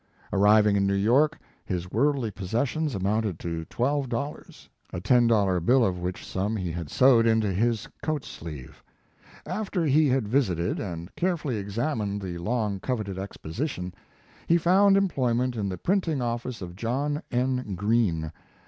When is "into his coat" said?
7.27-8.25